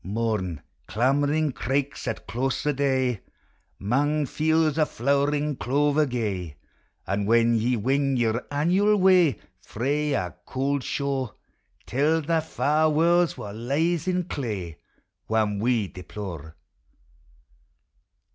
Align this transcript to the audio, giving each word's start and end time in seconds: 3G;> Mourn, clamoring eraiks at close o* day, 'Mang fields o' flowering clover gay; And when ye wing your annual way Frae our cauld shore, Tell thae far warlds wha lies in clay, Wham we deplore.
3G;> 0.03 0.09
Mourn, 0.09 0.61
clamoring 0.87 1.51
eraiks 1.51 2.07
at 2.07 2.25
close 2.25 2.65
o* 2.65 2.71
day, 2.73 3.21
'Mang 3.77 4.25
fields 4.25 4.79
o' 4.79 4.85
flowering 4.85 5.55
clover 5.55 6.07
gay; 6.07 6.55
And 7.05 7.27
when 7.27 7.53
ye 7.53 7.77
wing 7.77 8.17
your 8.17 8.43
annual 8.49 8.95
way 8.97 9.37
Frae 9.59 10.15
our 10.15 10.31
cauld 10.47 10.81
shore, 10.83 11.35
Tell 11.85 12.21
thae 12.23 12.39
far 12.41 12.89
warlds 12.89 13.37
wha 13.37 13.51
lies 13.51 14.07
in 14.07 14.23
clay, 14.23 14.79
Wham 15.27 15.59
we 15.59 15.87
deplore. 15.87 16.55